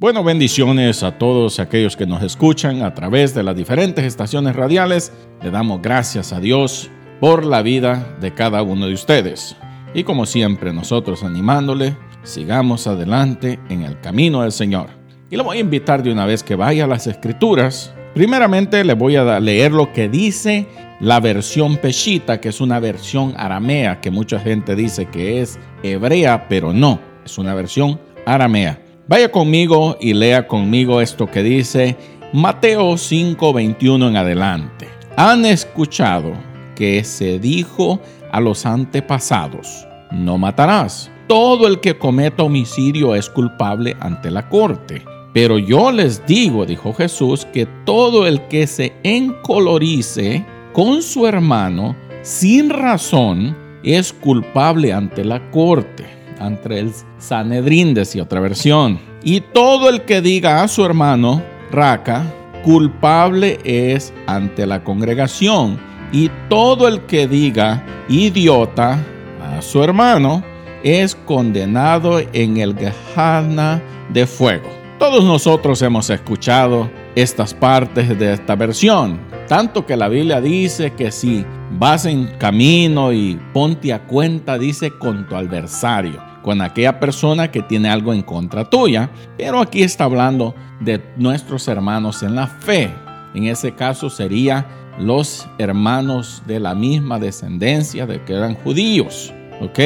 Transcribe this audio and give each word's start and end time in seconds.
Bueno, 0.00 0.24
bendiciones 0.24 1.02
a 1.02 1.18
todos 1.18 1.60
aquellos 1.60 1.94
que 1.94 2.06
nos 2.06 2.22
escuchan 2.22 2.82
a 2.82 2.94
través 2.94 3.34
de 3.34 3.42
las 3.42 3.54
diferentes 3.54 4.02
estaciones 4.02 4.56
radiales. 4.56 5.12
Le 5.42 5.50
damos 5.50 5.82
gracias 5.82 6.32
a 6.32 6.40
Dios 6.40 6.90
por 7.20 7.44
la 7.44 7.60
vida 7.60 8.16
de 8.18 8.32
cada 8.32 8.62
uno 8.62 8.86
de 8.86 8.94
ustedes. 8.94 9.58
Y 9.92 10.04
como 10.04 10.24
siempre, 10.24 10.72
nosotros 10.72 11.22
animándole, 11.22 11.98
sigamos 12.22 12.86
adelante 12.86 13.60
en 13.68 13.82
el 13.82 14.00
camino 14.00 14.40
del 14.40 14.52
Señor. 14.52 14.86
Y 15.28 15.36
le 15.36 15.42
voy 15.42 15.58
a 15.58 15.60
invitar 15.60 16.02
de 16.02 16.10
una 16.10 16.24
vez 16.24 16.42
que 16.42 16.54
vaya 16.54 16.84
a 16.84 16.88
las 16.88 17.06
escrituras. 17.06 17.92
Primeramente 18.14 18.82
le 18.84 18.94
voy 18.94 19.16
a 19.16 19.38
leer 19.38 19.70
lo 19.70 19.92
que 19.92 20.08
dice 20.08 20.66
la 21.00 21.20
versión 21.20 21.76
Peshita, 21.76 22.40
que 22.40 22.48
es 22.48 22.62
una 22.62 22.80
versión 22.80 23.34
aramea, 23.36 24.00
que 24.00 24.10
mucha 24.10 24.40
gente 24.40 24.74
dice 24.74 25.10
que 25.10 25.42
es 25.42 25.58
hebrea, 25.82 26.48
pero 26.48 26.72
no, 26.72 26.98
es 27.22 27.36
una 27.36 27.52
versión 27.52 28.00
aramea. 28.24 28.80
Vaya 29.10 29.32
conmigo 29.32 29.96
y 30.00 30.14
lea 30.14 30.46
conmigo 30.46 31.00
esto 31.00 31.26
que 31.26 31.42
dice 31.42 31.96
Mateo 32.32 32.96
5:21 32.96 34.06
en 34.06 34.16
adelante. 34.16 34.88
Han 35.16 35.44
escuchado 35.46 36.32
que 36.76 37.02
se 37.02 37.40
dijo 37.40 37.98
a 38.30 38.38
los 38.38 38.64
antepasados, 38.64 39.84
no 40.12 40.38
matarás. 40.38 41.10
Todo 41.26 41.66
el 41.66 41.80
que 41.80 41.98
cometa 41.98 42.44
homicidio 42.44 43.16
es 43.16 43.28
culpable 43.28 43.96
ante 43.98 44.30
la 44.30 44.48
corte. 44.48 45.02
Pero 45.34 45.58
yo 45.58 45.90
les 45.90 46.24
digo, 46.24 46.64
dijo 46.64 46.92
Jesús, 46.92 47.44
que 47.46 47.66
todo 47.84 48.28
el 48.28 48.46
que 48.46 48.68
se 48.68 48.92
encolorice 49.02 50.46
con 50.72 51.02
su 51.02 51.26
hermano 51.26 51.96
sin 52.22 52.70
razón 52.70 53.56
es 53.82 54.12
culpable 54.12 54.92
ante 54.92 55.24
la 55.24 55.50
corte 55.50 56.19
ante 56.40 56.78
el 56.78 56.92
Sanedrín, 57.18 57.94
decía 57.94 58.24
otra 58.24 58.40
versión. 58.40 58.98
Y 59.22 59.40
todo 59.40 59.88
el 59.88 60.02
que 60.02 60.20
diga 60.20 60.62
a 60.62 60.68
su 60.68 60.84
hermano, 60.84 61.42
Raca, 61.70 62.24
culpable 62.64 63.58
es 63.64 64.12
ante 64.26 64.66
la 64.66 64.82
congregación. 64.82 65.78
Y 66.12 66.30
todo 66.48 66.88
el 66.88 67.02
que 67.02 67.28
diga 67.28 67.84
idiota 68.08 68.98
a 69.42 69.62
su 69.62 69.84
hermano 69.84 70.42
es 70.82 71.14
condenado 71.14 72.18
en 72.32 72.56
el 72.56 72.74
Gehana 72.76 73.80
de 74.12 74.26
fuego. 74.26 74.68
Todos 74.98 75.24
nosotros 75.24 75.80
hemos 75.82 76.10
escuchado 76.10 76.90
estas 77.14 77.54
partes 77.54 78.18
de 78.18 78.34
esta 78.34 78.54
versión, 78.54 79.18
tanto 79.48 79.86
que 79.86 79.96
la 79.96 80.08
Biblia 80.08 80.40
dice 80.40 80.92
que 80.92 81.10
si 81.10 81.44
vas 81.78 82.04
en 82.04 82.26
camino 82.38 83.12
y 83.12 83.38
ponte 83.52 83.92
a 83.92 84.06
cuenta, 84.06 84.58
dice 84.58 84.90
con 84.98 85.26
tu 85.26 85.36
adversario 85.36 86.29
con 86.42 86.62
aquella 86.62 86.98
persona 87.00 87.50
que 87.50 87.62
tiene 87.62 87.88
algo 87.88 88.12
en 88.12 88.22
contra 88.22 88.64
tuya, 88.64 89.10
pero 89.36 89.60
aquí 89.60 89.82
está 89.82 90.04
hablando 90.04 90.54
de 90.80 91.02
nuestros 91.16 91.68
hermanos 91.68 92.22
en 92.22 92.34
la 92.34 92.46
fe. 92.46 92.90
En 93.34 93.44
ese 93.44 93.74
caso 93.74 94.10
sería 94.10 94.66
los 94.98 95.48
hermanos 95.58 96.42
de 96.46 96.60
la 96.60 96.74
misma 96.74 97.18
descendencia 97.18 98.06
de 98.06 98.22
que 98.24 98.34
eran 98.34 98.54
judíos, 98.54 99.32
¿ok? 99.60 99.78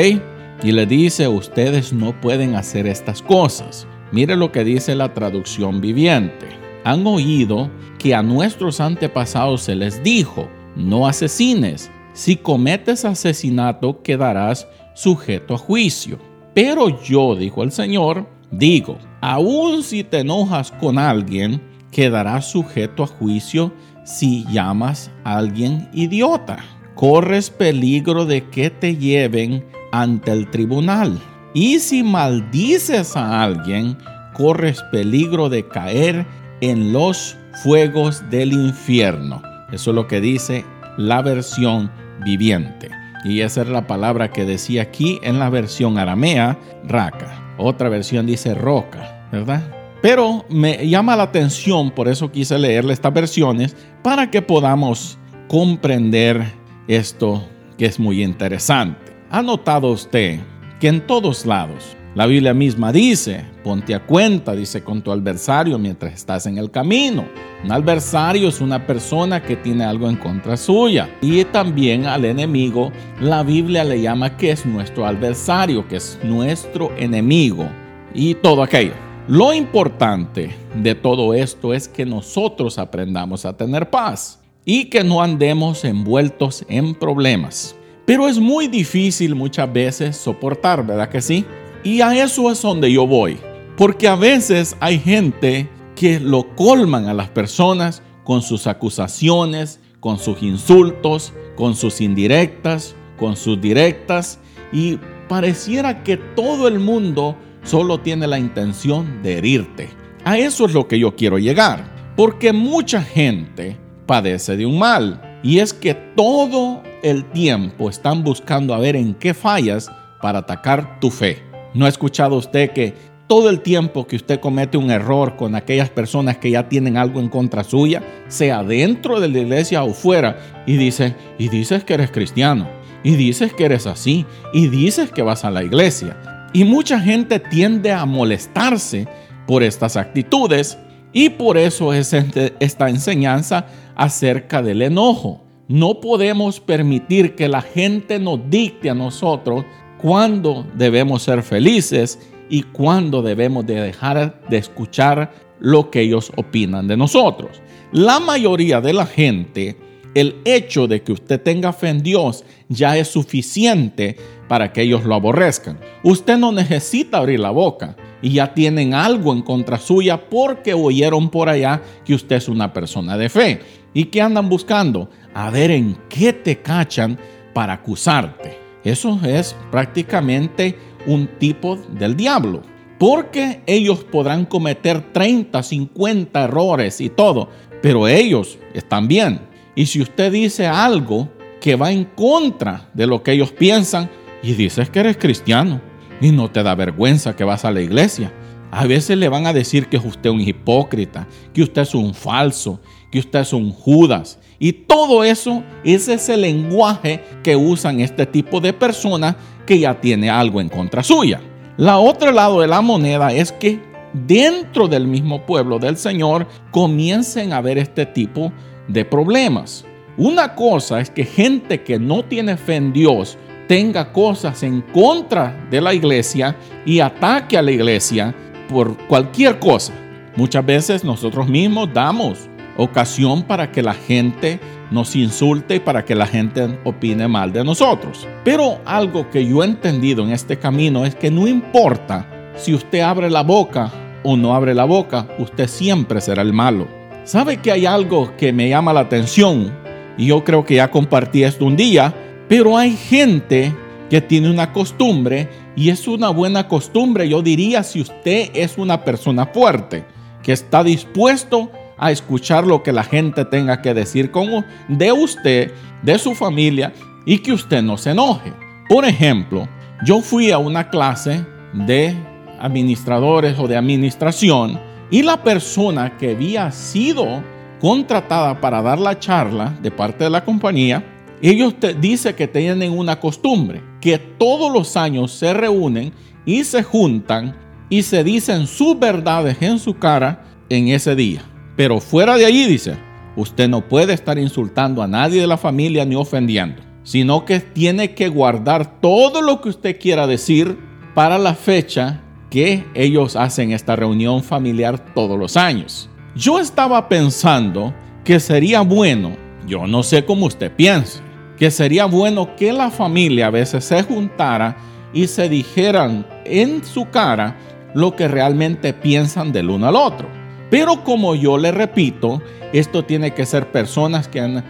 Y 0.62 0.72
le 0.72 0.86
dice, 0.86 1.28
ustedes 1.28 1.92
no 1.92 2.18
pueden 2.20 2.54
hacer 2.54 2.86
estas 2.86 3.22
cosas. 3.22 3.86
Mire 4.12 4.36
lo 4.36 4.52
que 4.52 4.64
dice 4.64 4.94
la 4.94 5.12
traducción 5.12 5.80
viviente. 5.80 6.48
Han 6.84 7.06
oído 7.06 7.70
que 7.98 8.14
a 8.14 8.22
nuestros 8.22 8.80
antepasados 8.80 9.62
se 9.62 9.74
les 9.74 10.02
dijo, 10.02 10.48
no 10.76 11.06
asesines. 11.06 11.90
Si 12.12 12.36
cometes 12.36 13.04
asesinato 13.04 14.02
quedarás 14.02 14.68
sujeto 14.94 15.54
a 15.54 15.58
juicio. 15.58 16.18
Pero 16.54 17.02
yo, 17.02 17.34
dijo 17.34 17.64
el 17.64 17.72
Señor, 17.72 18.28
digo, 18.50 18.98
aun 19.20 19.82
si 19.82 20.04
te 20.04 20.20
enojas 20.20 20.70
con 20.70 20.98
alguien, 20.98 21.60
quedarás 21.90 22.50
sujeto 22.50 23.02
a 23.02 23.06
juicio 23.08 23.72
si 24.04 24.44
llamas 24.50 25.10
a 25.24 25.36
alguien 25.38 25.88
idiota. 25.92 26.58
Corres 26.94 27.50
peligro 27.50 28.24
de 28.24 28.48
que 28.50 28.70
te 28.70 28.96
lleven 28.96 29.64
ante 29.90 30.30
el 30.30 30.48
tribunal. 30.50 31.18
Y 31.54 31.80
si 31.80 32.02
maldices 32.04 33.16
a 33.16 33.42
alguien, 33.42 33.96
corres 34.32 34.80
peligro 34.92 35.48
de 35.48 35.66
caer 35.66 36.26
en 36.60 36.92
los 36.92 37.36
fuegos 37.62 38.22
del 38.30 38.52
infierno. 38.52 39.42
Eso 39.72 39.90
es 39.90 39.94
lo 39.94 40.06
que 40.06 40.20
dice 40.20 40.64
la 40.96 41.20
versión 41.22 41.90
viviente. 42.24 42.90
Y 43.24 43.40
esa 43.40 43.62
es 43.62 43.68
la 43.68 43.86
palabra 43.86 44.30
que 44.30 44.44
decía 44.44 44.82
aquí 44.82 45.18
en 45.22 45.38
la 45.38 45.48
versión 45.48 45.98
aramea, 45.98 46.58
raca. 46.86 47.54
Otra 47.56 47.88
versión 47.88 48.26
dice 48.26 48.54
roca, 48.54 49.28
¿verdad? 49.32 49.62
Pero 50.02 50.44
me 50.50 50.86
llama 50.86 51.16
la 51.16 51.22
atención, 51.22 51.90
por 51.90 52.08
eso 52.08 52.30
quise 52.30 52.58
leerle 52.58 52.92
estas 52.92 53.14
versiones, 53.14 53.74
para 54.02 54.30
que 54.30 54.42
podamos 54.42 55.18
comprender 55.48 56.44
esto 56.86 57.42
que 57.78 57.86
es 57.86 57.98
muy 57.98 58.22
interesante. 58.22 59.16
¿Ha 59.30 59.40
notado 59.40 59.90
usted 59.90 60.40
que 60.78 60.88
en 60.88 61.06
todos 61.06 61.46
lados 61.46 61.96
la 62.14 62.26
Biblia 62.26 62.54
misma 62.54 62.92
dice, 62.92 63.44
ponte 63.64 63.92
a 63.92 64.06
cuenta, 64.06 64.54
dice, 64.54 64.84
con 64.84 65.02
tu 65.02 65.10
adversario 65.10 65.80
mientras 65.80 66.14
estás 66.14 66.46
en 66.46 66.58
el 66.58 66.70
camino. 66.70 67.24
Un 67.64 67.72
adversario 67.72 68.48
es 68.48 68.60
una 68.60 68.86
persona 68.86 69.42
que 69.42 69.56
tiene 69.56 69.82
algo 69.82 70.08
en 70.08 70.14
contra 70.14 70.56
suya. 70.56 71.10
Y 71.20 71.44
también 71.46 72.06
al 72.06 72.24
enemigo, 72.24 72.92
la 73.20 73.42
Biblia 73.42 73.82
le 73.82 74.00
llama 74.00 74.36
que 74.36 74.52
es 74.52 74.64
nuestro 74.64 75.04
adversario, 75.04 75.88
que 75.88 75.96
es 75.96 76.16
nuestro 76.22 76.92
enemigo. 76.96 77.68
Y 78.14 78.34
todo 78.34 78.62
aquello. 78.62 78.92
Lo 79.26 79.52
importante 79.52 80.54
de 80.72 80.94
todo 80.94 81.34
esto 81.34 81.74
es 81.74 81.88
que 81.88 82.06
nosotros 82.06 82.78
aprendamos 82.78 83.44
a 83.44 83.56
tener 83.56 83.90
paz 83.90 84.38
y 84.64 84.84
que 84.84 85.02
no 85.02 85.20
andemos 85.20 85.84
envueltos 85.84 86.64
en 86.68 86.94
problemas. 86.94 87.74
Pero 88.06 88.28
es 88.28 88.38
muy 88.38 88.68
difícil 88.68 89.34
muchas 89.34 89.72
veces 89.72 90.16
soportar, 90.16 90.86
¿verdad 90.86 91.08
que 91.08 91.20
sí? 91.20 91.44
Y 91.84 92.00
a 92.00 92.24
eso 92.24 92.50
es 92.50 92.62
donde 92.62 92.90
yo 92.90 93.06
voy. 93.06 93.38
Porque 93.76 94.08
a 94.08 94.16
veces 94.16 94.74
hay 94.80 94.98
gente 94.98 95.68
que 95.94 96.18
lo 96.18 96.56
colman 96.56 97.06
a 97.06 97.14
las 97.14 97.28
personas 97.28 98.02
con 98.24 98.40
sus 98.40 98.66
acusaciones, 98.66 99.80
con 100.00 100.18
sus 100.18 100.42
insultos, 100.42 101.34
con 101.56 101.76
sus 101.76 102.00
indirectas, 102.00 102.96
con 103.18 103.36
sus 103.36 103.60
directas. 103.60 104.38
Y 104.72 104.98
pareciera 105.28 106.02
que 106.02 106.16
todo 106.16 106.68
el 106.68 106.80
mundo 106.80 107.36
solo 107.62 108.00
tiene 108.00 108.26
la 108.26 108.38
intención 108.38 109.22
de 109.22 109.38
herirte. 109.38 109.90
A 110.24 110.38
eso 110.38 110.64
es 110.64 110.72
lo 110.72 110.88
que 110.88 110.98
yo 110.98 111.14
quiero 111.14 111.38
llegar. 111.38 111.92
Porque 112.16 112.52
mucha 112.52 113.02
gente 113.02 113.76
padece 114.06 114.56
de 114.56 114.64
un 114.64 114.78
mal. 114.78 115.40
Y 115.42 115.58
es 115.58 115.74
que 115.74 115.92
todo 115.92 116.82
el 117.02 117.24
tiempo 117.32 117.90
están 117.90 118.24
buscando 118.24 118.72
a 118.72 118.78
ver 118.78 118.96
en 118.96 119.12
qué 119.14 119.34
fallas 119.34 119.90
para 120.22 120.38
atacar 120.38 120.98
tu 121.00 121.10
fe. 121.10 121.53
¿No 121.74 121.86
ha 121.86 121.88
escuchado 121.88 122.36
usted 122.36 122.70
que 122.70 122.94
todo 123.26 123.50
el 123.50 123.60
tiempo 123.60 124.06
que 124.06 124.16
usted 124.16 124.38
comete 124.38 124.76
un 124.76 124.90
error 124.90 125.36
con 125.36 125.54
aquellas 125.54 125.90
personas 125.90 126.38
que 126.38 126.50
ya 126.50 126.68
tienen 126.68 126.96
algo 126.96 127.20
en 127.20 127.28
contra 127.28 127.64
suya, 127.64 128.02
sea 128.28 128.62
dentro 128.62 129.18
de 129.20 129.28
la 129.28 129.38
iglesia 129.38 129.82
o 129.82 129.92
fuera, 129.92 130.62
y 130.66 130.76
dice, 130.76 131.16
y 131.38 131.48
dices 131.48 131.84
que 131.84 131.94
eres 131.94 132.10
cristiano, 132.10 132.68
y 133.02 133.16
dices 133.16 133.52
que 133.52 133.64
eres 133.64 133.86
así, 133.86 134.24
y 134.52 134.68
dices 134.68 135.10
que 135.10 135.22
vas 135.22 135.44
a 135.44 135.50
la 135.50 135.64
iglesia. 135.64 136.16
Y 136.52 136.64
mucha 136.64 137.00
gente 137.00 137.40
tiende 137.40 137.92
a 137.92 138.04
molestarse 138.04 139.08
por 139.46 139.62
estas 139.62 139.96
actitudes 139.96 140.78
y 141.12 141.30
por 141.30 141.58
eso 141.58 141.92
es 141.92 142.12
esta 142.12 142.88
enseñanza 142.88 143.66
acerca 143.96 144.62
del 144.62 144.82
enojo. 144.82 145.42
No 145.66 146.00
podemos 146.00 146.60
permitir 146.60 147.34
que 147.34 147.48
la 147.48 147.62
gente 147.62 148.18
nos 148.18 148.38
dicte 148.50 148.90
a 148.90 148.94
nosotros 148.94 149.64
cuándo 150.04 150.66
debemos 150.74 151.22
ser 151.22 151.42
felices 151.42 152.18
y 152.50 152.62
cuándo 152.62 153.22
debemos 153.22 153.64
de 153.64 153.80
dejar 153.80 154.38
de 154.50 154.58
escuchar 154.58 155.32
lo 155.60 155.90
que 155.90 156.02
ellos 156.02 156.30
opinan 156.36 156.86
de 156.86 156.98
nosotros. 156.98 157.62
La 157.90 158.20
mayoría 158.20 158.82
de 158.82 158.92
la 158.92 159.06
gente, 159.06 159.78
el 160.14 160.36
hecho 160.44 160.86
de 160.86 161.02
que 161.02 161.12
usted 161.12 161.40
tenga 161.40 161.72
fe 161.72 161.88
en 161.88 162.02
Dios 162.02 162.44
ya 162.68 162.98
es 162.98 163.08
suficiente 163.08 164.18
para 164.46 164.74
que 164.74 164.82
ellos 164.82 165.04
lo 165.04 165.14
aborrezcan. 165.14 165.78
Usted 166.02 166.36
no 166.36 166.52
necesita 166.52 167.16
abrir 167.16 167.40
la 167.40 167.50
boca 167.50 167.96
y 168.20 168.34
ya 168.34 168.52
tienen 168.52 168.92
algo 168.92 169.32
en 169.32 169.40
contra 169.40 169.78
suya 169.78 170.28
porque 170.28 170.74
oyeron 170.74 171.30
por 171.30 171.48
allá 171.48 171.80
que 172.04 172.12
usted 172.12 172.36
es 172.36 172.48
una 172.50 172.74
persona 172.74 173.16
de 173.16 173.30
fe. 173.30 173.60
¿Y 173.94 174.04
que 174.04 174.20
andan 174.20 174.50
buscando? 174.50 175.08
A 175.32 175.48
ver 175.48 175.70
en 175.70 175.96
qué 176.10 176.34
te 176.34 176.60
cachan 176.60 177.18
para 177.54 177.72
acusarte. 177.72 178.63
Eso 178.84 179.18
es 179.24 179.56
prácticamente 179.70 180.78
un 181.06 181.26
tipo 181.38 181.76
del 181.76 182.16
diablo. 182.16 182.62
Porque 182.98 183.62
ellos 183.66 184.04
podrán 184.04 184.46
cometer 184.46 185.12
30, 185.12 185.62
50 185.62 186.44
errores 186.44 187.00
y 187.00 187.08
todo, 187.08 187.48
pero 187.82 188.06
ellos 188.06 188.58
están 188.72 189.08
bien. 189.08 189.40
Y 189.74 189.86
si 189.86 190.00
usted 190.00 190.30
dice 190.30 190.66
algo 190.66 191.28
que 191.60 191.76
va 191.76 191.90
en 191.90 192.04
contra 192.04 192.88
de 192.94 193.06
lo 193.06 193.22
que 193.22 193.32
ellos 193.32 193.50
piensan 193.50 194.08
y 194.42 194.52
dices 194.52 194.90
que 194.90 195.00
eres 195.00 195.16
cristiano 195.16 195.80
y 196.20 196.30
no 196.30 196.50
te 196.50 196.62
da 196.62 196.74
vergüenza 196.74 197.34
que 197.34 197.44
vas 197.44 197.64
a 197.64 197.72
la 197.72 197.80
iglesia, 197.80 198.32
A 198.76 198.88
veces 198.88 199.16
le 199.16 199.28
van 199.28 199.46
a 199.46 199.52
decir 199.52 199.86
que 199.86 199.98
usted 199.98 200.30
es 200.30 200.34
un 200.34 200.40
hipócrita, 200.40 201.28
que 201.52 201.62
usted 201.62 201.82
es 201.82 201.94
un 201.94 202.12
falso, 202.12 202.80
que 203.12 203.20
usted 203.20 203.38
es 203.38 203.52
un 203.52 203.70
Judas. 203.70 204.40
Y 204.58 204.72
todo 204.72 205.24
eso 205.24 205.62
es 205.84 206.08
ese 206.08 206.36
lenguaje 206.36 207.22
que 207.42 207.56
usan 207.56 208.00
este 208.00 208.26
tipo 208.26 208.60
de 208.60 208.72
personas 208.72 209.36
que 209.66 209.78
ya 209.78 210.00
tiene 210.00 210.30
algo 210.30 210.60
en 210.60 210.68
contra 210.68 211.02
suya. 211.02 211.40
La 211.76 211.98
otro 211.98 212.30
lado 212.30 212.60
de 212.60 212.68
la 212.68 212.80
moneda 212.80 213.32
es 213.32 213.50
que 213.50 213.80
dentro 214.12 214.86
del 214.86 215.06
mismo 215.06 215.44
pueblo 215.44 215.78
del 215.78 215.96
Señor 215.96 216.46
comiencen 216.70 217.52
a 217.52 217.60
ver 217.60 217.78
este 217.78 218.06
tipo 218.06 218.52
de 218.88 219.04
problemas. 219.04 219.84
Una 220.16 220.54
cosa 220.54 221.00
es 221.00 221.10
que 221.10 221.24
gente 221.24 221.82
que 221.82 221.98
no 221.98 222.24
tiene 222.24 222.56
fe 222.56 222.76
en 222.76 222.92
Dios 222.92 223.36
tenga 223.66 224.12
cosas 224.12 224.62
en 224.62 224.82
contra 224.82 225.66
de 225.70 225.80
la 225.80 225.92
iglesia 225.92 226.56
y 226.86 227.00
ataque 227.00 227.58
a 227.58 227.62
la 227.62 227.72
iglesia 227.72 228.34
por 228.68 228.96
cualquier 229.08 229.58
cosa. 229.58 229.92
Muchas 230.36 230.64
veces 230.64 231.02
nosotros 231.04 231.48
mismos 231.48 231.88
damos 231.92 232.48
ocasión 232.76 233.42
para 233.42 233.70
que 233.70 233.82
la 233.82 233.94
gente 233.94 234.60
nos 234.90 235.16
insulte 235.16 235.76
y 235.76 235.80
para 235.80 236.04
que 236.04 236.14
la 236.14 236.26
gente 236.26 236.78
opine 236.84 237.28
mal 237.28 237.52
de 237.52 237.64
nosotros. 237.64 238.28
Pero 238.44 238.80
algo 238.84 239.30
que 239.30 239.46
yo 239.46 239.62
he 239.62 239.66
entendido 239.66 240.24
en 240.24 240.30
este 240.30 240.58
camino 240.58 241.04
es 241.04 241.14
que 241.14 241.30
no 241.30 241.46
importa 241.46 242.52
si 242.56 242.74
usted 242.74 243.00
abre 243.00 243.30
la 243.30 243.42
boca 243.42 243.90
o 244.22 244.36
no 244.36 244.54
abre 244.54 244.74
la 244.74 244.84
boca, 244.84 245.28
usted 245.38 245.68
siempre 245.68 246.20
será 246.20 246.42
el 246.42 246.52
malo. 246.52 246.86
¿Sabe 247.24 247.56
que 247.58 247.72
hay 247.72 247.86
algo 247.86 248.36
que 248.36 248.52
me 248.52 248.68
llama 248.68 248.92
la 248.92 249.00
atención? 249.00 249.72
Y 250.16 250.26
yo 250.26 250.44
creo 250.44 250.64
que 250.64 250.76
ya 250.76 250.90
compartí 250.90 251.42
esto 251.42 251.64
un 251.64 251.76
día, 251.76 252.14
pero 252.48 252.76
hay 252.76 252.96
gente 252.96 253.74
que 254.08 254.20
tiene 254.20 254.50
una 254.50 254.72
costumbre 254.72 255.48
y 255.76 255.90
es 255.90 256.06
una 256.06 256.30
buena 256.30 256.68
costumbre, 256.68 257.28
yo 257.28 257.42
diría, 257.42 257.82
si 257.82 258.00
usted 258.00 258.50
es 258.54 258.78
una 258.78 259.04
persona 259.04 259.46
fuerte, 259.46 260.04
que 260.42 260.52
está 260.52 260.84
dispuesto 260.84 261.70
a 261.72 261.83
escuchar 262.10 262.66
lo 262.66 262.82
que 262.82 262.92
la 262.92 263.04
gente 263.04 263.44
tenga 263.44 263.80
que 263.82 263.94
decir 263.94 264.30
con, 264.30 264.64
de 264.88 265.12
usted, 265.12 265.72
de 266.02 266.18
su 266.18 266.34
familia 266.34 266.92
y 267.24 267.38
que 267.38 267.52
usted 267.52 267.82
no 267.82 267.96
se 267.96 268.10
enoje. 268.10 268.52
Por 268.88 269.04
ejemplo, 269.04 269.68
yo 270.04 270.20
fui 270.20 270.50
a 270.50 270.58
una 270.58 270.88
clase 270.88 271.44
de 271.72 272.14
administradores 272.60 273.58
o 273.58 273.66
de 273.66 273.76
administración 273.76 274.78
y 275.10 275.22
la 275.22 275.42
persona 275.42 276.16
que 276.16 276.32
había 276.32 276.70
sido 276.70 277.42
contratada 277.80 278.60
para 278.60 278.82
dar 278.82 278.98
la 278.98 279.18
charla 279.18 279.76
de 279.82 279.90
parte 279.90 280.24
de 280.24 280.30
la 280.30 280.44
compañía, 280.44 281.04
ellos 281.42 281.74
te, 281.78 281.94
que 282.34 282.48
tienen 282.48 282.92
una 282.92 283.20
costumbre, 283.20 283.82
que 284.00 284.18
todos 284.18 284.72
los 284.72 284.96
años 284.96 285.32
se 285.32 285.52
reúnen 285.52 286.12
y 286.46 286.64
se 286.64 286.82
juntan 286.82 287.54
y 287.90 288.02
se 288.02 288.24
dicen 288.24 288.66
sus 288.66 288.98
verdades 288.98 289.60
en 289.60 289.78
su 289.78 289.98
cara 289.98 290.44
en 290.68 290.88
ese 290.88 291.14
día. 291.14 291.42
Pero 291.76 292.00
fuera 292.00 292.36
de 292.36 292.46
allí, 292.46 292.66
dice, 292.66 292.96
usted 293.36 293.68
no 293.68 293.88
puede 293.88 294.12
estar 294.12 294.38
insultando 294.38 295.02
a 295.02 295.08
nadie 295.08 295.40
de 295.40 295.46
la 295.46 295.56
familia 295.56 296.04
ni 296.04 296.14
ofendiendo, 296.14 296.82
sino 297.02 297.44
que 297.44 297.60
tiene 297.60 298.14
que 298.14 298.28
guardar 298.28 299.00
todo 299.00 299.42
lo 299.42 299.60
que 299.60 299.70
usted 299.70 299.98
quiera 299.98 300.26
decir 300.26 300.78
para 301.14 301.38
la 301.38 301.54
fecha 301.54 302.20
que 302.50 302.84
ellos 302.94 303.34
hacen 303.34 303.72
esta 303.72 303.96
reunión 303.96 304.42
familiar 304.44 305.14
todos 305.14 305.38
los 305.38 305.56
años. 305.56 306.08
Yo 306.36 306.60
estaba 306.60 307.08
pensando 307.08 307.92
que 308.24 308.38
sería 308.38 308.82
bueno, 308.82 309.36
yo 309.66 309.86
no 309.86 310.02
sé 310.02 310.24
cómo 310.24 310.46
usted 310.46 310.70
piensa, 310.72 311.20
que 311.58 311.70
sería 311.70 312.06
bueno 312.06 312.54
que 312.56 312.72
la 312.72 312.90
familia 312.90 313.48
a 313.48 313.50
veces 313.50 313.84
se 313.84 314.02
juntara 314.02 314.76
y 315.12 315.26
se 315.26 315.48
dijeran 315.48 316.26
en 316.44 316.84
su 316.84 317.08
cara 317.10 317.56
lo 317.94 318.16
que 318.16 318.28
realmente 318.28 318.92
piensan 318.92 319.52
del 319.52 319.70
uno 319.70 319.86
al 319.86 319.96
otro. 319.96 320.43
Pero 320.70 321.04
como 321.04 321.34
yo 321.34 321.58
le 321.58 321.72
repito, 321.72 322.42
esto 322.72 323.04
tiene 323.04 323.32
que 323.32 323.46
ser 323.46 323.70
personas 323.70 324.28
que 324.28 324.62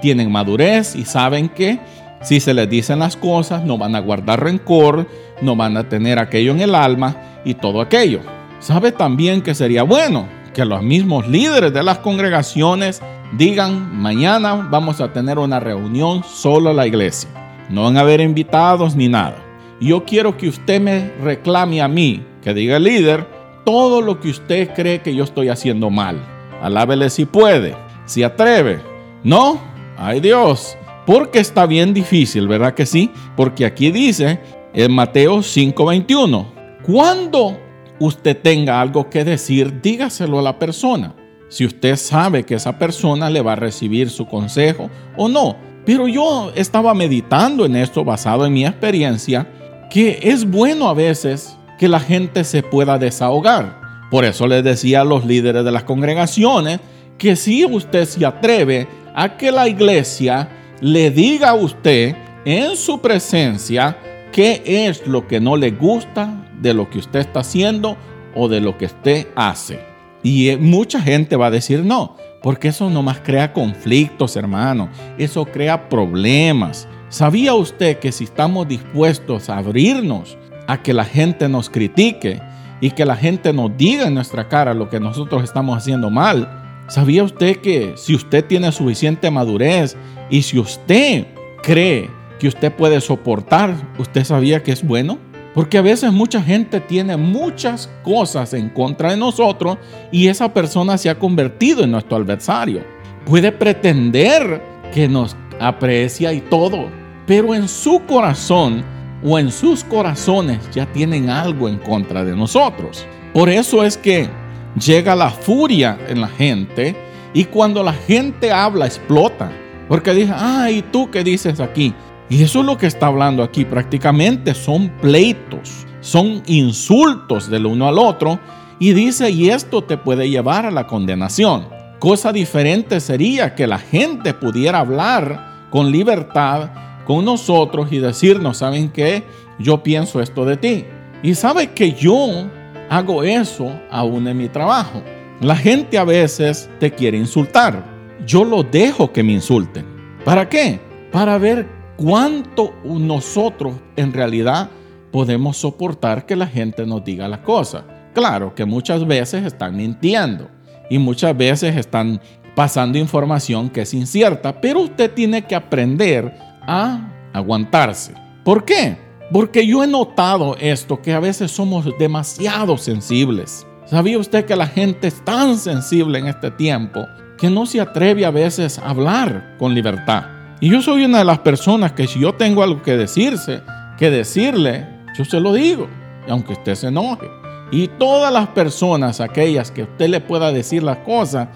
tienen 0.00 0.30
madurez 0.30 0.96
y 0.96 1.04
saben 1.04 1.48
que 1.48 1.78
si 2.22 2.40
se 2.40 2.54
les 2.54 2.68
dicen 2.68 3.00
las 3.00 3.16
cosas 3.16 3.64
no 3.64 3.78
van 3.78 3.96
a 3.96 4.00
guardar 4.00 4.42
rencor, 4.42 5.06
no 5.40 5.56
van 5.56 5.76
a 5.76 5.88
tener 5.88 6.18
aquello 6.18 6.52
en 6.52 6.60
el 6.60 6.74
alma 6.74 7.16
y 7.44 7.54
todo 7.54 7.80
aquello. 7.80 8.20
Sabe 8.60 8.92
también 8.92 9.42
que 9.42 9.54
sería 9.54 9.82
bueno 9.82 10.26
que 10.54 10.64
los 10.64 10.82
mismos 10.82 11.26
líderes 11.26 11.72
de 11.72 11.82
las 11.82 11.98
congregaciones 11.98 13.02
digan, 13.36 13.96
mañana 13.96 14.68
vamos 14.70 15.00
a 15.00 15.12
tener 15.12 15.38
una 15.38 15.58
reunión 15.58 16.22
solo 16.22 16.70
a 16.70 16.74
la 16.74 16.86
iglesia. 16.86 17.28
No 17.68 17.84
van 17.84 17.96
a 17.96 18.00
haber 18.00 18.20
invitados 18.20 18.94
ni 18.94 19.08
nada. 19.08 19.36
Yo 19.80 20.04
quiero 20.04 20.36
que 20.36 20.48
usted 20.48 20.80
me 20.80 21.10
reclame 21.22 21.80
a 21.82 21.88
mí, 21.88 22.24
que 22.42 22.54
diga 22.54 22.76
el 22.76 22.84
líder, 22.84 23.26
todo 23.64 24.00
lo 24.00 24.20
que 24.20 24.30
usted 24.30 24.70
cree 24.74 25.00
que 25.00 25.14
yo 25.14 25.24
estoy 25.24 25.48
haciendo 25.48 25.90
mal. 25.90 26.20
Alábele 26.60 27.10
si 27.10 27.24
puede, 27.24 27.76
si 28.06 28.22
atreve. 28.22 28.80
No, 29.24 29.60
ay 29.96 30.20
Dios, 30.20 30.76
porque 31.06 31.40
está 31.40 31.66
bien 31.66 31.94
difícil, 31.94 32.48
¿verdad 32.48 32.74
que 32.74 32.86
sí? 32.86 33.10
Porque 33.36 33.64
aquí 33.64 33.90
dice 33.90 34.40
en 34.72 34.92
Mateo 34.92 35.38
5:21, 35.42 36.46
cuando 36.82 37.58
usted 37.98 38.36
tenga 38.40 38.80
algo 38.80 39.08
que 39.08 39.24
decir, 39.24 39.80
dígaselo 39.80 40.38
a 40.38 40.42
la 40.42 40.58
persona. 40.58 41.14
Si 41.48 41.66
usted 41.66 41.96
sabe 41.96 42.44
que 42.44 42.54
esa 42.54 42.78
persona 42.78 43.28
le 43.28 43.42
va 43.42 43.52
a 43.52 43.56
recibir 43.56 44.08
su 44.08 44.26
consejo 44.26 44.88
o 45.16 45.28
no. 45.28 45.56
Pero 45.84 46.08
yo 46.08 46.50
estaba 46.54 46.94
meditando 46.94 47.66
en 47.66 47.76
esto 47.76 48.04
basado 48.04 48.46
en 48.46 48.52
mi 48.52 48.64
experiencia, 48.64 49.46
que 49.90 50.18
es 50.22 50.48
bueno 50.48 50.88
a 50.88 50.94
veces 50.94 51.58
que 51.82 51.88
la 51.88 51.98
gente 51.98 52.44
se 52.44 52.62
pueda 52.62 52.96
desahogar. 52.96 54.06
Por 54.08 54.24
eso 54.24 54.46
les 54.46 54.62
decía 54.62 55.00
a 55.00 55.04
los 55.04 55.26
líderes 55.26 55.64
de 55.64 55.72
las 55.72 55.82
congregaciones 55.82 56.78
que 57.18 57.34
si 57.34 57.64
usted 57.64 58.04
se 58.04 58.24
atreve 58.24 58.86
a 59.16 59.36
que 59.36 59.50
la 59.50 59.66
iglesia 59.66 60.48
le 60.80 61.10
diga 61.10 61.48
a 61.48 61.54
usted 61.54 62.14
en 62.44 62.76
su 62.76 63.00
presencia 63.00 63.98
qué 64.30 64.62
es 64.64 65.08
lo 65.08 65.26
que 65.26 65.40
no 65.40 65.56
le 65.56 65.72
gusta 65.72 66.48
de 66.60 66.72
lo 66.72 66.88
que 66.88 67.00
usted 67.00 67.18
está 67.18 67.40
haciendo 67.40 67.96
o 68.36 68.48
de 68.48 68.60
lo 68.60 68.78
que 68.78 68.84
usted 68.84 69.26
hace. 69.34 69.80
Y 70.22 70.50
eh, 70.50 70.56
mucha 70.56 71.00
gente 71.00 71.34
va 71.34 71.48
a 71.48 71.50
decir 71.50 71.80
no, 71.80 72.16
porque 72.44 72.68
eso 72.68 72.90
nomás 72.90 73.18
crea 73.18 73.52
conflictos, 73.52 74.36
hermano. 74.36 74.88
Eso 75.18 75.46
crea 75.46 75.88
problemas. 75.88 76.86
¿Sabía 77.08 77.54
usted 77.54 77.98
que 77.98 78.12
si 78.12 78.22
estamos 78.22 78.68
dispuestos 78.68 79.50
a 79.50 79.58
abrirnos 79.58 80.38
a 80.66 80.82
que 80.82 80.92
la 80.92 81.04
gente 81.04 81.48
nos 81.48 81.70
critique 81.70 82.40
y 82.80 82.90
que 82.90 83.06
la 83.06 83.16
gente 83.16 83.52
nos 83.52 83.76
diga 83.76 84.06
en 84.06 84.14
nuestra 84.14 84.48
cara 84.48 84.74
lo 84.74 84.90
que 84.90 85.00
nosotros 85.00 85.44
estamos 85.44 85.76
haciendo 85.76 86.10
mal. 86.10 86.84
¿Sabía 86.88 87.22
usted 87.22 87.58
que 87.58 87.94
si 87.96 88.14
usted 88.14 88.44
tiene 88.44 88.72
suficiente 88.72 89.30
madurez 89.30 89.96
y 90.28 90.42
si 90.42 90.58
usted 90.58 91.26
cree 91.62 92.10
que 92.38 92.48
usted 92.48 92.72
puede 92.72 93.00
soportar, 93.00 93.74
usted 93.98 94.24
sabía 94.24 94.62
que 94.62 94.72
es 94.72 94.84
bueno? 94.84 95.18
Porque 95.54 95.78
a 95.78 95.82
veces 95.82 96.12
mucha 96.12 96.42
gente 96.42 96.80
tiene 96.80 97.16
muchas 97.16 97.90
cosas 98.02 98.52
en 98.54 98.68
contra 98.70 99.10
de 99.10 99.16
nosotros 99.16 99.78
y 100.10 100.28
esa 100.28 100.52
persona 100.52 100.98
se 100.98 101.10
ha 101.10 101.18
convertido 101.18 101.84
en 101.84 101.92
nuestro 101.92 102.16
adversario. 102.16 102.82
Puede 103.26 103.52
pretender 103.52 104.62
que 104.92 105.08
nos 105.08 105.36
aprecia 105.60 106.32
y 106.32 106.40
todo, 106.40 106.88
pero 107.26 107.54
en 107.54 107.68
su 107.68 108.02
corazón 108.06 108.82
o 109.24 109.38
en 109.38 109.50
sus 109.50 109.84
corazones 109.84 110.58
ya 110.72 110.86
tienen 110.86 111.30
algo 111.30 111.68
en 111.68 111.78
contra 111.78 112.24
de 112.24 112.36
nosotros. 112.36 113.06
Por 113.32 113.48
eso 113.48 113.84
es 113.84 113.96
que 113.96 114.28
llega 114.76 115.14
la 115.14 115.30
furia 115.30 115.98
en 116.08 116.20
la 116.20 116.28
gente 116.28 116.96
y 117.34 117.44
cuando 117.44 117.82
la 117.82 117.92
gente 117.92 118.52
habla 118.52 118.86
explota. 118.86 119.50
Porque 119.88 120.14
dice, 120.14 120.32
ah, 120.34 120.70
¿y 120.70 120.82
tú 120.82 121.10
qué 121.10 121.22
dices 121.22 121.60
aquí? 121.60 121.94
Y 122.28 122.42
eso 122.42 122.60
es 122.60 122.66
lo 122.66 122.78
que 122.78 122.86
está 122.86 123.08
hablando 123.08 123.42
aquí. 123.42 123.64
Prácticamente 123.64 124.54
son 124.54 124.88
pleitos, 125.00 125.86
son 126.00 126.42
insultos 126.46 127.50
del 127.50 127.66
uno 127.66 127.88
al 127.88 127.98
otro. 127.98 128.38
Y 128.78 128.94
dice, 128.94 129.30
y 129.30 129.50
esto 129.50 129.82
te 129.84 129.98
puede 129.98 130.30
llevar 130.30 130.66
a 130.66 130.70
la 130.70 130.86
condenación. 130.86 131.68
Cosa 131.98 132.32
diferente 132.32 133.00
sería 133.00 133.54
que 133.54 133.66
la 133.66 133.78
gente 133.78 134.34
pudiera 134.34 134.80
hablar 134.80 135.68
con 135.70 135.92
libertad 135.92 136.70
con 137.06 137.24
nosotros 137.24 137.92
y 137.92 137.98
decirnos, 137.98 138.58
¿saben 138.58 138.90
qué? 138.90 139.24
Yo 139.58 139.82
pienso 139.82 140.20
esto 140.20 140.44
de 140.44 140.56
ti. 140.56 140.84
Y 141.22 141.34
sabe 141.34 141.72
que 141.72 141.92
yo 141.92 142.48
hago 142.88 143.22
eso 143.22 143.70
aún 143.90 144.26
en 144.28 144.36
mi 144.36 144.48
trabajo. 144.48 145.02
La 145.40 145.56
gente 145.56 145.98
a 145.98 146.04
veces 146.04 146.68
te 146.78 146.92
quiere 146.92 147.18
insultar. 147.18 147.84
Yo 148.26 148.44
lo 148.44 148.62
dejo 148.62 149.12
que 149.12 149.22
me 149.22 149.32
insulten. 149.32 149.84
¿Para 150.24 150.48
qué? 150.48 150.80
Para 151.10 151.38
ver 151.38 151.66
cuánto 151.96 152.74
nosotros 152.84 153.74
en 153.96 154.12
realidad 154.12 154.70
podemos 155.10 155.56
soportar 155.56 156.26
que 156.26 156.36
la 156.36 156.46
gente 156.46 156.86
nos 156.86 157.04
diga 157.04 157.28
las 157.28 157.40
cosas. 157.40 157.84
Claro 158.14 158.54
que 158.54 158.64
muchas 158.64 159.06
veces 159.06 159.44
están 159.44 159.76
mintiendo 159.76 160.48
y 160.90 160.98
muchas 160.98 161.36
veces 161.36 161.76
están 161.76 162.20
pasando 162.54 162.98
información 162.98 163.70
que 163.70 163.82
es 163.82 163.94
incierta, 163.94 164.60
pero 164.60 164.80
usted 164.80 165.10
tiene 165.12 165.42
que 165.42 165.54
aprender 165.54 166.51
a 166.66 167.12
aguantarse. 167.32 168.14
¿Por 168.44 168.64
qué? 168.64 168.98
Porque 169.32 169.66
yo 169.66 169.82
he 169.82 169.86
notado 169.86 170.56
esto, 170.60 171.00
que 171.00 171.14
a 171.14 171.20
veces 171.20 171.50
somos 171.50 171.86
demasiado 171.98 172.76
sensibles. 172.76 173.66
¿Sabía 173.86 174.18
usted 174.18 174.44
que 174.44 174.56
la 174.56 174.66
gente 174.66 175.08
es 175.08 175.24
tan 175.24 175.56
sensible 175.56 176.18
en 176.18 176.26
este 176.26 176.50
tiempo 176.50 177.06
que 177.38 177.50
no 177.50 177.66
se 177.66 177.80
atreve 177.80 178.24
a 178.24 178.30
veces 178.30 178.78
a 178.78 178.90
hablar 178.90 179.56
con 179.58 179.74
libertad? 179.74 180.24
Y 180.60 180.70
yo 180.70 180.80
soy 180.80 181.04
una 181.04 181.18
de 181.18 181.24
las 181.24 181.40
personas 181.40 181.92
que 181.92 182.06
si 182.06 182.20
yo 182.20 182.34
tengo 182.34 182.62
algo 182.62 182.82
que 182.82 182.96
decirse, 182.96 183.62
que 183.98 184.10
decirle, 184.10 184.86
yo 185.16 185.24
se 185.24 185.40
lo 185.40 185.52
digo, 185.52 185.88
aunque 186.28 186.52
usted 186.52 186.74
se 186.74 186.88
enoje. 186.88 187.28
Y 187.70 187.88
todas 187.88 188.32
las 188.32 188.48
personas, 188.48 189.20
aquellas 189.20 189.70
que 189.70 189.84
usted 189.84 190.08
le 190.08 190.20
pueda 190.20 190.52
decir 190.52 190.82
las 190.82 190.98
cosas, 190.98 191.48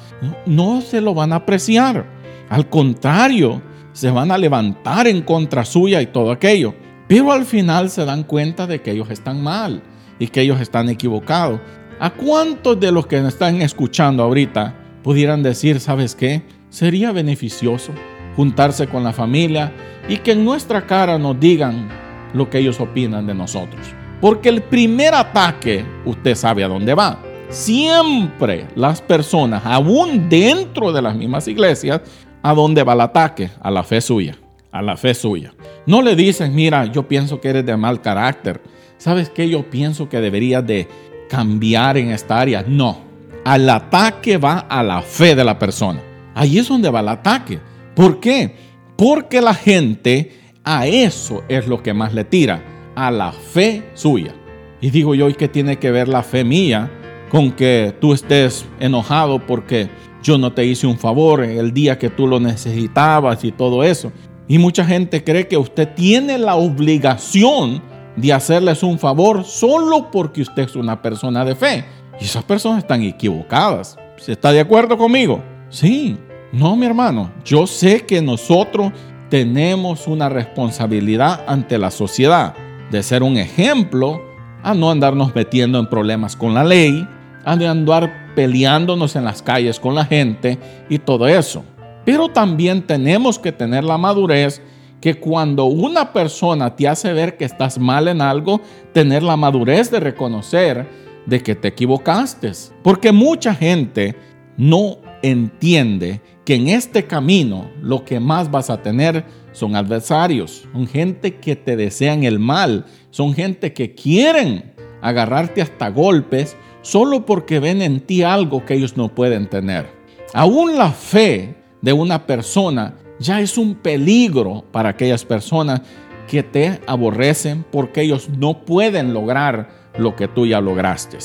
no 0.47 0.81
se 0.81 1.01
lo 1.01 1.13
van 1.13 1.33
a 1.33 1.37
apreciar. 1.37 2.07
Al 2.49 2.69
contrario, 2.69 3.61
se 3.97 4.11
van 4.11 4.31
a 4.31 4.37
levantar 4.37 5.07
en 5.07 5.23
contra 5.23 5.65
suya 5.65 6.03
y 6.03 6.09
todo 6.09 6.31
aquello. 6.31 6.75
Pero 7.09 7.33
al 7.33 7.47
final 7.47 7.89
se 7.89 8.05
dan 8.05 8.25
cuenta 8.25 8.67
de 8.67 8.83
que 8.83 8.91
ellos 8.91 9.09
están 9.09 9.43
mal 9.43 9.83
y 10.19 10.27
que 10.27 10.43
ellos 10.43 10.61
están 10.61 10.91
equivocados. 10.91 11.61
¿A 11.99 12.11
cuántos 12.11 12.79
de 12.79 12.93
los 12.93 13.07
que 13.07 13.17
están 13.27 13.63
escuchando 13.63 14.23
ahorita 14.23 14.75
pudieran 15.03 15.43
decir, 15.43 15.81
sabes 15.81 16.15
qué? 16.15 16.43
Sería 16.69 17.11
beneficioso 17.11 17.93
juntarse 18.37 18.87
con 18.87 19.03
la 19.03 19.15
familia 19.15 19.73
y 20.11 20.19
que 20.19 20.33
en 20.33 20.45
nuestra 20.45 20.87
cara 20.87 21.19
nos 21.19 21.41
digan 21.41 21.89
lo 22.35 22.51
que 22.51 22.59
ellos 22.59 22.79
opinan 22.81 23.27
de 23.27 23.33
nosotros. 23.33 23.81
Porque 24.21 24.51
el 24.51 24.63
primer 24.63 25.15
ataque, 25.15 25.87
usted 26.05 26.35
sabe 26.35 26.65
a 26.65 26.69
dónde 26.69 26.93
va. 26.93 27.19
Siempre 27.49 28.67
las 28.75 29.01
personas, 29.01 29.63
aún 29.65 30.29
dentro 30.29 30.93
de 30.93 31.01
las 31.01 31.17
mismas 31.17 31.49
iglesias, 31.49 32.03
¿a 32.47 32.55
dónde 32.55 32.85
va 32.85 32.93
el 32.93 33.01
ataque? 33.01 33.51
A 33.61 33.73
la 33.73 33.83
fe 33.83 34.01
suya, 34.01 34.39
a 34.71 34.81
la 34.81 34.97
fe 34.97 35.15
suya. 35.15 35.53
No 35.85 36.01
le 36.01 36.15
dicen, 36.15 36.55
mira, 36.55 36.87
yo 36.87 37.09
pienso 37.09 37.41
que 37.41 37.49
eres 37.49 37.67
de 37.67 37.77
mal 37.77 38.01
carácter. 38.01 38.61
¿Sabes 38.99 39.31
qué? 39.31 39.49
Yo 39.49 39.69
pienso 39.69 40.09
que 40.09 40.21
deberías 40.21 40.65
de 40.65 40.87
cambiar 41.29 41.97
en 41.97 42.11
esta 42.11 42.39
área. 42.39 42.65
No, 42.67 43.01
al 43.45 43.69
ataque 43.69 44.39
va 44.39 44.61
a 44.61 44.85
la 44.85 45.03
fe 45.03 45.35
de 45.35 45.43
la 45.43 45.59
persona. 45.59 46.01
Ahí 46.37 46.59
es 46.59 46.69
donde 46.69 46.89
va 46.89 47.01
el 47.01 47.09
ataque. 47.09 47.59
¿Por 47.97 48.21
qué? 48.21 48.55
Porque 48.97 49.41
la 49.41 49.55
gente 49.55 50.31
a 50.63 50.87
eso 50.87 51.43
es 51.49 51.67
lo 51.67 51.83
que 51.83 51.95
más 51.95 52.15
le 52.15 52.23
tira 52.23 52.63
a 52.95 53.11
la 53.11 53.33
fe 53.33 53.91
suya. 53.95 54.33
Y 54.81 54.91
digo 54.91 55.17
yo, 55.17 55.29
¿y 55.29 55.35
qué 55.35 55.49
tiene 55.49 55.81
que 55.81 55.91
ver 55.91 56.07
la 56.07 56.23
fe 56.23 56.45
mía 56.45 56.93
con 57.29 57.51
que 57.51 57.93
tú 58.01 58.13
estés 58.13 58.67
enojado 58.79 59.45
porque 59.45 59.89
yo 60.27 60.39
no 60.39 60.53
te 60.53 60.67
hice 60.67 60.89
un 60.89 60.99
favor 60.99 61.45
el 61.45 61.73
día 61.73 62.01
que 62.01 62.11
tú 62.11 62.27
lo 62.27 62.41
necesitabas 62.41 63.45
y 63.45 63.53
todo 63.53 63.85
eso? 63.85 64.11
Y 64.49 64.59
mucha 64.59 64.85
gente 64.85 65.23
cree 65.23 65.47
que 65.47 65.57
usted 65.57 65.95
tiene 65.95 66.37
la 66.37 66.57
obligación 66.57 67.81
de 68.17 68.33
hacerles 68.33 68.83
un 68.83 68.99
favor 68.99 69.45
solo 69.45 70.11
porque 70.11 70.43
usted 70.43 70.65
es 70.65 70.75
una 70.75 71.01
persona 71.01 71.45
de 71.45 71.55
fe. 71.55 71.85
Y 72.21 72.25
esas 72.25 72.43
personas 72.43 72.79
están 72.79 73.05
equivocadas. 73.05 73.97
¿Se 74.17 74.33
está 74.33 74.51
de 74.51 74.59
acuerdo 74.59 74.99
conmigo? 74.99 75.45
Sí. 75.69 76.19
No, 76.53 76.75
mi 76.75 76.87
hermano. 76.87 77.31
Yo 77.45 77.69
sé 77.69 78.05
que 78.05 78.21
nosotros 78.21 78.93
tenemos 79.31 80.09
una 80.09 80.29
responsabilidad 80.29 81.45
ante 81.47 81.79
la 81.79 81.93
sociedad 81.93 82.53
de 82.91 83.05
ser 83.05 83.23
un 83.23 83.37
ejemplo, 83.37 84.21
a 84.65 84.75
no 84.75 84.91
andarnos 84.91 85.37
metiendo 85.37 85.79
en 85.79 85.89
problemas 85.89 86.35
con 86.35 86.53
la 86.53 86.65
ley, 86.65 87.07
a 87.45 87.55
de 87.55 87.69
andar 87.69 88.26
peleándonos 88.37 89.17
en 89.17 89.25
las 89.25 89.43
calles 89.43 89.81
con 89.81 89.97
la 89.97 90.05
gente 90.05 90.59
y 90.89 90.99
todo 90.99 91.27
eso. 91.27 91.65
Pero 92.05 92.29
también 92.29 92.87
tenemos 92.87 93.41
que 93.41 93.51
tener 93.51 93.83
la 93.83 93.99
madurez 93.99 94.63
que 95.01 95.15
cuando 95.15 95.65
una 95.65 96.13
persona 96.13 96.77
te 96.77 96.87
hace 96.87 97.13
ver 97.13 97.37
que 97.37 97.45
estás 97.45 97.79
mal 97.79 98.07
en 98.07 98.21
algo, 98.21 98.61
tener 98.93 99.25
la 99.25 99.37
madurez 99.37 99.91
de 99.91 99.99
reconocer 99.99 100.87
de 101.27 101.43
que 101.43 101.55
te 101.55 101.69
equivocaste. 101.69 102.53
Porque 102.83 103.11
mucha 103.11 103.55
gente 103.55 104.15
no 104.57 104.99
entiende 105.23 106.21
que 106.45 106.55
en 106.55 106.69
este 106.69 107.07
camino 107.07 107.71
lo 107.83 108.05
que 108.05 108.21
más 108.21 108.51
vas 108.51 108.71
a 108.71 108.83
tener 108.83 109.25
son 109.53 109.75
adversarios, 109.75 110.69
son 110.73 110.87
gente 110.87 111.37
que 111.37 111.57
te 111.57 111.77
desean 111.77 112.23
el 112.23 112.39
mal, 112.39 112.85
son 113.11 113.35
gente 113.35 113.73
que 113.73 113.95
quieren 113.95 114.75
agarrarte 115.03 115.63
hasta 115.63 115.89
golpes 115.89 116.57
solo 116.87 117.27
porque 117.27 117.59
ven 117.59 117.83
en 117.83 117.99
ti 117.99 118.23
algo 118.23 118.65
que 118.65 118.75
ellos 118.75 118.97
no 118.97 119.09
pueden 119.09 119.49
tener. 119.49 119.91
Aún 120.33 120.77
la 120.77 120.93
fe 120.93 121.57
de 121.83 121.93
una 121.93 122.27
persona 122.27 122.95
ya 123.19 123.41
es 123.41 123.59
un 123.59 123.75
peligro 123.75 124.65
para 124.71 124.91
aquellas 124.91 125.25
personas 125.25 125.83
que 126.29 126.45
te 126.45 126.81
aborrecen 126.87 127.65
porque 127.73 128.03
ellos 128.03 128.29
no 128.29 128.65
pueden 128.65 129.13
lograr 129.13 129.69
lo 129.99 130.15
que 130.15 130.29
tú 130.29 130.47
ya 130.47 130.61
lograste. 130.61 131.19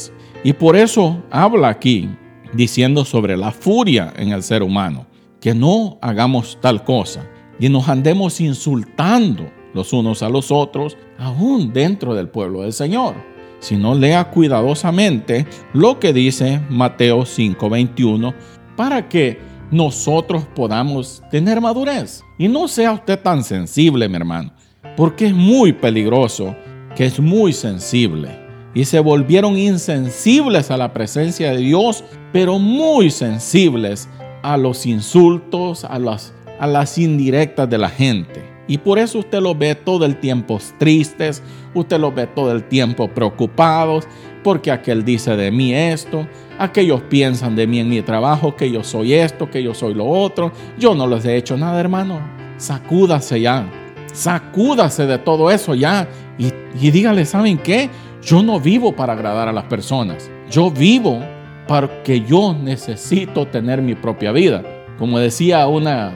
Y 0.44 0.54
por 0.54 0.76
eso 0.76 1.22
habla 1.30 1.70
aquí 1.70 2.10
diciendo 2.54 3.06
sobre 3.06 3.38
la 3.38 3.52
furia 3.52 4.12
en 4.18 4.30
el 4.32 4.42
ser 4.42 4.64
humano, 4.64 5.06
que 5.40 5.54
no 5.54 6.00
hagamos 6.02 6.58
tal 6.60 6.84
cosa 6.84 7.30
y 7.60 7.70
nos 7.70 7.88
andemos 7.88 8.42
insultando 8.42 9.44
los 9.76 9.94
unos 9.94 10.24
a 10.24 10.30
los 10.30 10.52
otros, 10.52 10.98
aún 11.20 11.72
dentro 11.72 12.16
del 12.16 12.30
pueblo 12.30 12.64
del 12.64 12.74
Señor. 12.74 13.16
Si 13.62 13.78
no 13.78 13.96
lea 13.96 14.26
cuidadosamente 14.26 15.48
lo 15.72 16.00
que 16.00 16.12
dice 16.12 16.60
Mateo 16.70 17.26
5:21 17.26 18.34
para 18.76 19.08
que 19.08 19.40
nosotros 19.72 20.46
podamos 20.54 21.24
tener 21.32 21.62
madurez. 21.62 22.24
Y 22.38 22.50
no 22.50 22.68
sea 22.68 22.92
usted 22.92 23.18
tan 23.18 23.44
sensible, 23.46 24.10
mi 24.10 24.18
hermano, 24.18 24.52
porque 24.98 25.28
es 25.28 25.34
muy 25.34 25.72
peligroso 25.72 26.54
que 26.96 27.06
es 27.06 27.20
muy 27.22 27.54
sensible. 27.54 28.38
Y 28.74 28.84
se 28.84 29.00
volvieron 29.00 29.58
insensibles 29.58 30.72
a 30.72 30.78
la 30.78 30.92
presencia 30.92 31.52
de 31.52 31.58
Dios, 31.58 32.04
pero 32.34 32.60
muy 32.60 33.10
sensibles 33.12 34.10
a 34.44 34.58
los 34.58 34.86
insultos, 34.86 35.86
a 35.86 35.98
las 35.98 36.34
a 36.62 36.68
las 36.68 37.00
indirectas 37.00 37.68
de 37.68 37.80
la 37.80 37.90
gente. 37.90 38.51
Y 38.72 38.78
por 38.78 39.00
eso 39.00 39.20
usted 39.20 39.42
los 39.42 39.60
ve 39.60 39.76
todo 39.76 40.06
el 40.06 40.16
tiempo 40.16 40.58
tristes, 40.78 41.44
usted 41.74 42.00
los 42.00 42.16
ve 42.16 42.26
todo 42.26 42.54
el 42.54 42.64
tiempo 42.64 43.10
preocupados, 43.10 44.08
porque 44.46 44.72
aquel 44.72 45.04
dice 45.04 45.36
de 45.36 45.52
mí 45.52 45.74
esto, 45.74 46.26
aquellos 46.58 47.02
piensan 47.02 47.58
de 47.58 47.68
mí 47.68 47.80
en 47.80 47.90
mi 47.90 48.02
trabajo, 48.02 48.56
que 48.56 48.72
yo 48.72 48.82
soy 48.82 49.12
esto, 49.12 49.50
que 49.50 49.62
yo 49.62 49.74
soy 49.74 49.94
lo 49.94 50.06
otro. 50.06 50.54
Yo 50.80 50.96
no 50.96 51.06
les 51.06 51.26
he 51.26 51.36
hecho 51.36 51.58
nada, 51.58 51.82
hermano. 51.82 52.22
Sacúdase 52.56 53.42
ya, 53.42 53.70
sacúdase 54.14 55.06
de 55.06 55.18
todo 55.18 55.52
eso 55.52 55.76
ya 55.76 56.08
y, 56.38 56.54
y 56.80 56.92
dígale, 56.92 57.26
¿saben 57.26 57.58
qué? 57.58 57.90
Yo 58.22 58.42
no 58.42 58.58
vivo 58.58 58.96
para 58.96 59.12
agradar 59.12 59.50
a 59.50 59.52
las 59.52 59.66
personas. 59.66 60.32
Yo 60.50 60.72
vivo 60.72 61.20
porque 61.68 62.22
yo 62.22 62.54
necesito 62.54 63.48
tener 63.48 63.82
mi 63.82 63.96
propia 63.96 64.32
vida. 64.32 64.64
Como 64.98 65.20
decía 65.20 65.68
una, 65.68 66.14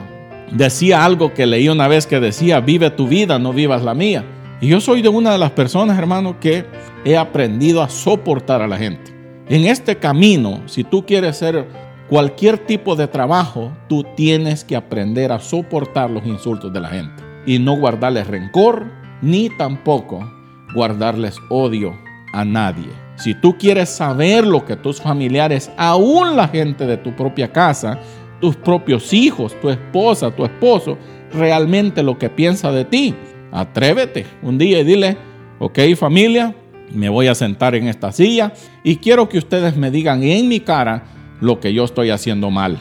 decía 0.50 1.04
algo 1.04 1.34
que 1.34 1.46
leí 1.46 1.68
una 1.68 1.88
vez 1.88 2.06
que 2.06 2.20
decía, 2.20 2.60
vive 2.60 2.90
tu 2.90 3.08
vida, 3.08 3.38
no 3.38 3.52
vivas 3.52 3.82
la 3.82 3.94
mía. 3.94 4.24
Y 4.60 4.68
yo 4.68 4.80
soy 4.80 5.02
de 5.02 5.08
una 5.08 5.32
de 5.32 5.38
las 5.38 5.50
personas, 5.50 5.98
hermano, 5.98 6.40
que 6.40 6.64
he 7.04 7.16
aprendido 7.16 7.82
a 7.82 7.88
soportar 7.88 8.62
a 8.62 8.66
la 8.66 8.78
gente. 8.78 9.14
En 9.48 9.64
este 9.64 9.96
camino, 9.96 10.62
si 10.66 10.82
tú 10.82 11.04
quieres 11.04 11.30
hacer 11.30 11.66
cualquier 12.08 12.58
tipo 12.58 12.96
de 12.96 13.06
trabajo, 13.06 13.72
tú 13.88 14.04
tienes 14.16 14.64
que 14.64 14.76
aprender 14.76 15.30
a 15.30 15.38
soportar 15.38 16.10
los 16.10 16.24
insultos 16.26 16.72
de 16.72 16.80
la 16.80 16.88
gente 16.88 17.22
y 17.46 17.58
no 17.58 17.76
guardarles 17.76 18.26
rencor 18.26 18.86
ni 19.22 19.48
tampoco 19.50 20.28
guardarles 20.74 21.36
odio 21.48 21.96
a 22.32 22.44
nadie. 22.44 22.88
Si 23.16 23.34
tú 23.34 23.56
quieres 23.56 23.88
saber 23.88 24.46
lo 24.46 24.64
que 24.64 24.76
tus 24.76 25.00
familiares, 25.00 25.70
aún 25.76 26.36
la 26.36 26.48
gente 26.48 26.86
de 26.86 26.96
tu 26.96 27.14
propia 27.16 27.50
casa, 27.52 27.98
tus 28.40 28.56
propios 28.56 29.12
hijos, 29.12 29.58
tu 29.60 29.70
esposa, 29.70 30.30
tu 30.30 30.44
esposo, 30.44 30.98
realmente 31.32 32.02
lo 32.02 32.18
que 32.18 32.30
piensa 32.30 32.72
de 32.72 32.84
ti. 32.84 33.14
Atrévete 33.52 34.26
un 34.42 34.58
día 34.58 34.80
y 34.80 34.84
dile, 34.84 35.16
ok 35.58 35.78
familia, 35.96 36.54
me 36.92 37.08
voy 37.08 37.26
a 37.26 37.34
sentar 37.34 37.74
en 37.74 37.88
esta 37.88 38.12
silla 38.12 38.52
y 38.84 38.96
quiero 38.96 39.28
que 39.28 39.38
ustedes 39.38 39.76
me 39.76 39.90
digan 39.90 40.22
en 40.22 40.48
mi 40.48 40.60
cara 40.60 41.04
lo 41.40 41.60
que 41.60 41.72
yo 41.72 41.84
estoy 41.84 42.10
haciendo 42.10 42.50
mal. 42.50 42.78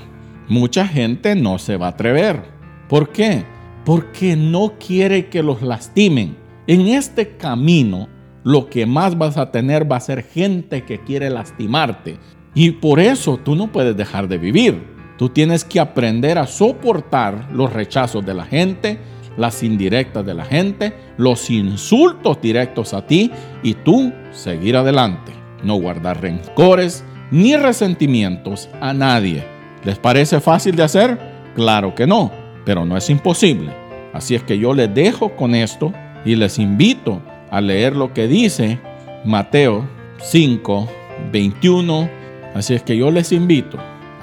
Mucha 0.48 0.88
gente 0.88 1.36
no 1.36 1.58
se 1.58 1.78
va 1.78 1.88
a 1.88 1.90
atrever. 1.90 2.44
¿Por 2.88 3.10
qué? 3.10 3.44
Porque 3.84 4.36
no 4.36 4.74
quiere 4.80 5.28
que 5.28 5.42
los 5.42 5.62
lastimen. 5.62 6.38
En 6.68 6.82
este 6.88 7.38
camino, 7.38 8.08
lo 8.44 8.70
que 8.70 8.86
más 8.86 9.18
vas 9.18 9.38
a 9.38 9.52
tener 9.52 9.92
va 9.92 9.98
a 9.98 10.02
ser 10.02 10.24
gente 10.24 10.84
que 10.84 11.00
quiere 11.00 11.30
lastimarte. 11.30 12.18
Y 12.54 12.72
por 12.72 13.00
eso 13.00 13.38
tú 13.38 13.56
no 13.56 13.72
puedes 13.72 13.98
dejar 13.98 14.28
de 14.28 14.38
vivir. 14.38 14.95
Tú 15.18 15.30
tienes 15.30 15.64
que 15.64 15.80
aprender 15.80 16.38
a 16.38 16.46
soportar 16.46 17.48
los 17.54 17.72
rechazos 17.72 18.26
de 18.26 18.34
la 18.34 18.44
gente, 18.44 19.00
las 19.38 19.64
indirectas 19.64 20.26
de 20.26 20.34
la 20.34 20.44
gente, 20.44 20.94
los 21.18 21.50
insultos 21.50 22.42
directos 22.42 22.94
a 22.94 23.06
ti 23.06 23.32
y 23.64 23.76
tú 23.76 24.12
seguir 24.32 24.76
adelante. 24.76 25.32
No 25.64 25.76
guardar 25.76 26.22
rencores 26.22 27.04
ni 27.32 27.56
resentimientos 27.56 28.70
a 28.82 28.94
nadie. 28.94 29.46
¿Les 29.86 29.98
parece 29.98 30.42
fácil 30.42 30.76
de 30.76 30.84
hacer? 30.84 31.18
Claro 31.56 31.96
que 31.96 32.06
no, 32.06 32.32
pero 32.66 32.86
no 32.86 32.98
es 32.98 33.10
imposible. 33.10 33.72
Así 34.14 34.36
es 34.36 34.44
que 34.44 34.58
yo 34.58 34.74
les 34.74 34.94
dejo 34.94 35.36
con 35.36 35.56
esto 35.56 35.94
y 36.26 36.36
les 36.36 36.60
invito 36.60 37.22
a 37.52 37.62
leer 37.62 37.96
lo 37.96 38.14
que 38.14 38.28
dice 38.28 38.80
Mateo 39.24 39.88
5, 40.20 40.90
21. 41.32 42.10
Así 42.54 42.74
es 42.74 42.84
que 42.84 42.98
yo 42.98 43.12
les 43.12 43.32
invito 43.32 43.78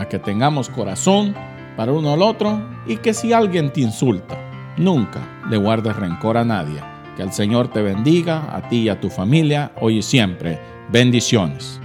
que 0.09 0.19
tengamos 0.19 0.69
corazón 0.69 1.35
para 1.77 1.93
uno 1.93 2.13
al 2.13 2.23
otro 2.23 2.61
y 2.87 2.97
que 2.97 3.15
si 3.15 3.33
alguien 3.33 3.73
te 3.73 3.81
insulta, 3.81 4.37
nunca 4.77 5.21
le 5.49 5.57
guardes 5.57 5.97
rencor 5.97 6.37
a 6.37 6.45
nadie. 6.45 6.81
Que 7.17 7.23
el 7.23 7.33
Señor 7.33 7.69
te 7.69 7.83
bendiga, 7.83 8.55
a 8.57 8.69
ti 8.69 8.83
y 8.83 8.89
a 8.89 9.01
tu 9.01 9.11
familia, 9.11 9.73
hoy 9.81 9.99
y 9.99 10.03
siempre. 10.03 10.59
Bendiciones. 10.91 11.81